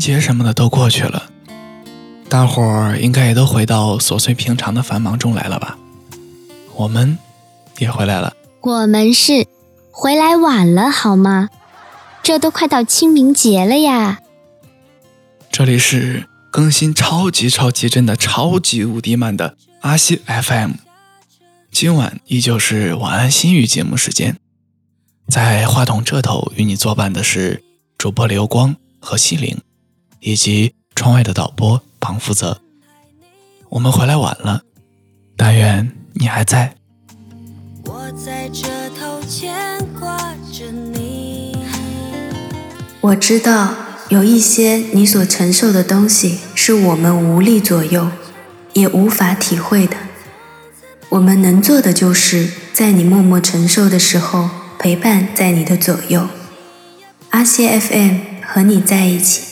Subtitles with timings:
[0.00, 1.30] 节什么的都过去了，
[2.26, 5.76] 大伙儿应该也都回到琐碎平常的繁忙中来了吧？
[6.74, 7.18] 我们
[7.78, 8.32] 也回来了。
[8.62, 9.46] 我们是
[9.90, 11.50] 回来晚了好吗？
[12.22, 14.20] 这都快到清明节了呀！
[15.52, 20.72] 这里是更新超级超级真的超级无敌慢的阿西 FM，
[21.70, 24.38] 今晚依旧是晚安心语节目时间，
[25.28, 27.62] 在话筒这头与你作伴的是
[27.98, 29.60] 主播流光和西灵。
[30.20, 32.60] 以及窗外的导播庞福泽，
[33.70, 34.62] 我们回来晚了，
[35.36, 36.74] 但愿你还在。
[43.02, 43.74] 我知道
[44.10, 48.10] 有一些你所承受的东西是我们无力左右，
[48.74, 49.96] 也无法体会的。
[51.08, 56.28] 我们能做的就是在你默默承受的时候陪伴在你的左右。
[57.30, 59.49] 阿西 FM 和你在一起。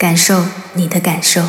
[0.00, 1.42] 感受你的感受。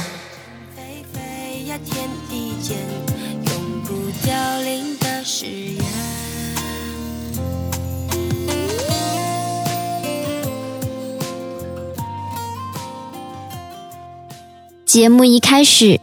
[14.86, 16.02] 节目一开始，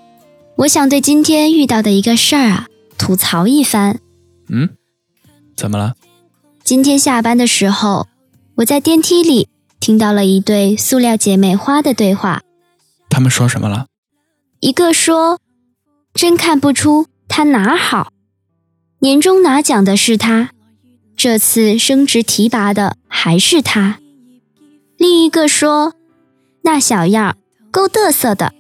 [0.57, 4.01] 我想对今天遇到的一个事儿啊吐槽一番。
[4.51, 4.71] 嗯？
[5.55, 5.97] 怎么了？
[6.65, 8.07] 今天下班的时候，
[8.57, 9.51] 我在电梯里。
[9.89, 12.43] 听到了一对塑料姐妹花的对话，
[13.09, 13.87] 他们说什么了？
[14.61, 15.41] 一个说
[16.13, 18.11] ：“真看不出他哪好，
[18.99, 20.51] 年终拿奖的是他，
[21.17, 23.99] 这次升职提拔的还是他。”
[24.99, 25.95] 另一个说
[26.65, 27.37] ：“那小样儿
[27.71, 28.53] 够得瑟的，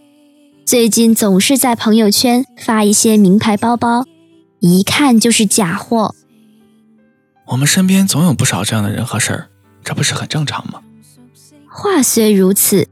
[0.64, 4.06] 最近总是在朋友圈发一些名牌包包，
[4.60, 6.14] 一看就是假货。”
[7.48, 9.48] 我们身边总有不少这样的人和事儿，
[9.84, 10.80] 这不是很正常吗？
[11.80, 12.88] 话虽如此，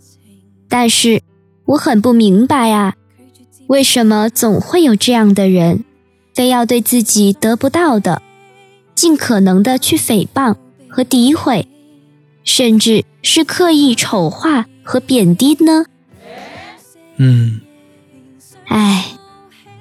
[0.69, 1.21] 但是
[1.65, 2.95] 我很不明白啊，
[3.67, 5.83] 为什么总会有这样的人，
[6.37, 8.23] 非要对自己得不到的，
[8.95, 10.55] 尽可能的去诽谤
[10.89, 11.67] 和诋毁，
[12.45, 15.87] 甚至是刻意丑化和贬低呢？
[17.17, 17.61] 嗯，
[18.69, 19.17] 哎，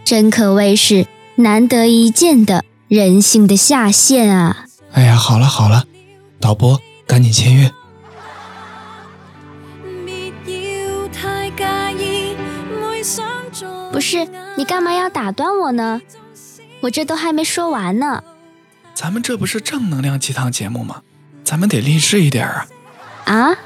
[0.03, 1.05] 真可谓是
[1.35, 4.65] 难得一见的人性的下限啊！
[4.94, 5.85] 哎呀，好了好了，
[6.39, 7.69] 导播，赶紧签约。
[13.95, 16.01] 不是你干嘛要打断我呢？
[16.81, 18.22] 我这都还没说完呢。
[18.94, 21.01] 咱们这不是正能量鸡汤节目吗？
[21.45, 22.67] 咱们得励志一点啊！
[23.23, 23.57] 啊！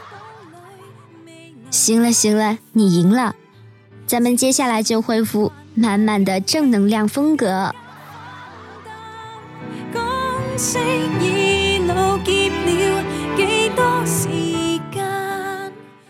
[1.71, 3.33] 行了行了，你赢了。
[4.05, 7.73] 咱们接下来就恢复满满的正能量风格。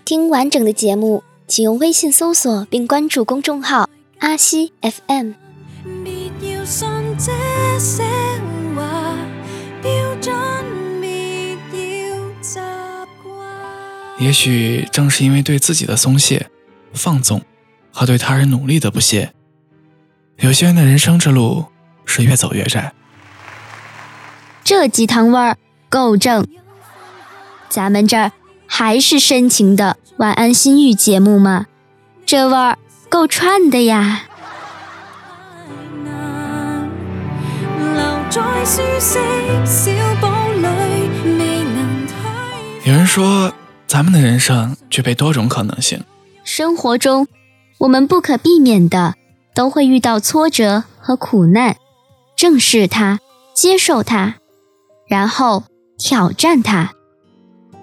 [0.03, 3.89] 听完整的节目，请用微信搜索并关注公众号。
[4.19, 5.31] 阿西 FM。
[14.17, 16.47] 也许正是因为对自己的松懈、
[16.93, 17.41] 放纵
[17.93, 19.33] 和对他人努力的不屑，
[20.39, 21.65] 有些人的人生之路
[22.05, 22.93] 是越走越窄。
[24.65, 25.57] 这鸡汤味儿
[25.87, 26.45] 够正，
[27.69, 28.33] 咱们这儿
[28.67, 31.67] 还是深情的晚安心语节目吗？
[32.25, 32.77] 这味儿。
[33.09, 34.25] 够串的呀。
[42.85, 43.51] 有人说，
[43.87, 46.03] 咱们的人生具备多种可能性。
[46.43, 47.27] 生活中，
[47.79, 49.15] 我们不可避免的
[49.55, 51.77] 都会遇到挫折和苦难，
[52.37, 53.19] 正视它，
[53.55, 54.35] 接受它，
[55.07, 55.63] 然后
[55.97, 56.91] 挑战它。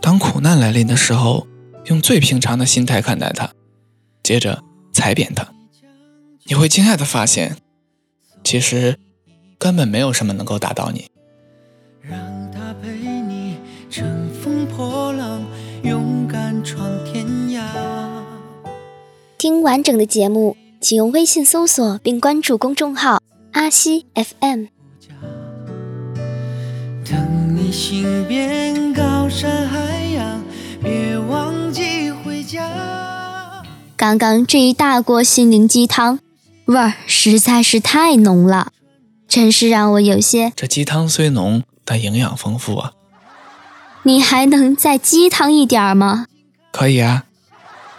[0.01, 1.47] 当苦难来临的时候，
[1.87, 3.51] 用最平常的心态看待它，
[4.23, 4.66] 接着。
[4.97, 5.47] 踩扁它，
[6.45, 7.59] 你会惊讶的发现，
[8.43, 8.99] 其实
[9.59, 11.07] 根本没有什么能够打倒你。
[12.01, 12.19] 让
[12.51, 13.59] 他陪你
[13.91, 14.07] 乘
[14.41, 15.43] 风破浪，
[15.85, 17.63] 勇敢闯天涯。
[19.37, 23.21] 听完整的节目，请用微信搜索并关注公众号
[23.53, 24.69] “阿西 FM”。
[27.05, 29.96] 等你行遍高山海。
[33.97, 36.19] 刚刚这一大锅心灵鸡汤，
[36.67, 38.73] 味儿实在是太浓了，
[39.27, 40.53] 真是让我有些……
[40.55, 42.93] 这鸡汤虽浓，但营养丰富啊！
[44.03, 46.27] 你还能再鸡汤一点儿吗？
[46.73, 47.25] 可以啊，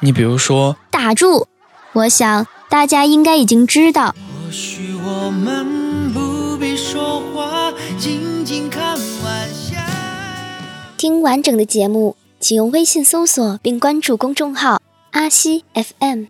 [0.01, 0.75] 你比如说……
[0.91, 1.47] 打住！
[1.93, 4.13] 我想大家应该已经知道。
[10.95, 14.79] 听完整的节目，请用微信搜索并关注公众号。
[15.17, 16.25] 阿西 FM。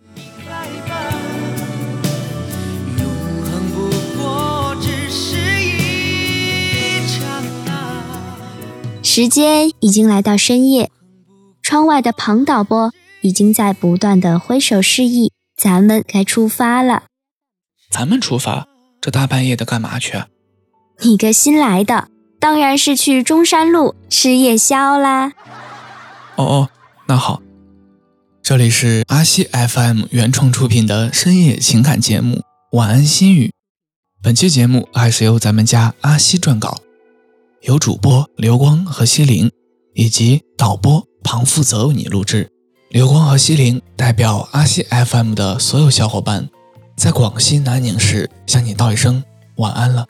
[9.02, 10.90] 时间已经来到深夜，
[11.60, 12.90] 窗外的庞导播
[13.20, 17.02] 已经在不断的挥手示意，咱们该出发了。
[17.90, 18.66] 咱们出发？
[19.02, 20.16] 这大半夜的干嘛去？
[21.02, 22.08] 你个新来的，
[22.40, 25.32] 当然是去中山路吃夜宵啦。
[26.36, 26.68] 哦哦，
[27.06, 27.42] 那好。
[28.48, 32.36] 这里是阿西 FM 原创出品的深夜情感节目
[32.70, 33.48] 《晚安心语》，
[34.22, 36.78] 本期节目还是由咱们家阿西撰稿，
[37.64, 39.50] 由主播刘光和西林
[39.92, 42.48] 以及导播庞负责为你录制。
[42.88, 46.48] 刘光和西林代表阿西 FM 的所有小伙伴，
[46.96, 49.22] 在广西南宁市向你道一声
[49.56, 50.06] 晚安了。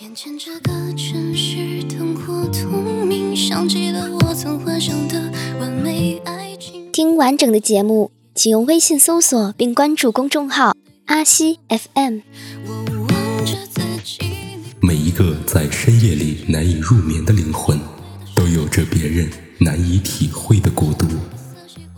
[0.00, 4.76] 眼前这个城市灯火通明，想了我曾幻
[5.06, 5.21] 的。
[7.16, 10.74] 完整的节目，请用微信搜索并关注公众号
[11.06, 12.20] 阿西 FM。
[14.80, 17.78] 每一个在深夜里难以入眠的灵魂，
[18.34, 19.28] 都有着别人
[19.58, 21.06] 难以体会的孤独，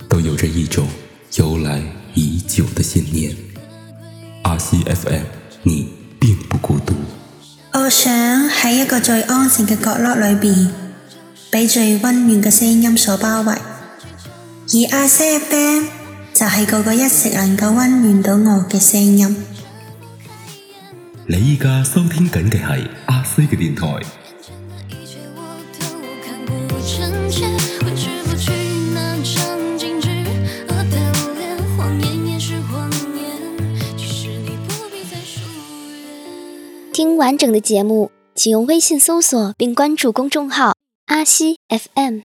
[0.09, 0.87] 都有着一种
[1.39, 1.83] 由来
[2.15, 3.35] 已久的信念。
[4.43, 5.23] 阿西 FM，
[5.63, 5.89] 你
[6.21, 6.95] 并不孤独。
[7.73, 10.73] 我想在一个最安静的角落里边，
[11.51, 13.55] 被最温暖的声音所包围。
[14.75, 15.85] 而阿西 FM
[16.35, 19.37] 就系个个一直能够温暖到我嘅声音。
[21.29, 23.97] 你依家收听紧嘅系阿西嘅电台。
[36.93, 40.73] 听完整的节目，请用微信搜索并关注公众号
[41.07, 42.23] 阿西 FM。